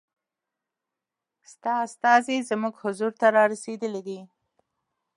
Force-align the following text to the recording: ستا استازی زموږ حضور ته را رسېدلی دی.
ستا 1.51 1.73
استازی 1.85 2.37
زموږ 2.49 2.73
حضور 2.83 3.11
ته 3.19 3.27
را 3.35 3.43
رسېدلی 3.51 4.01
دی. 4.07 4.19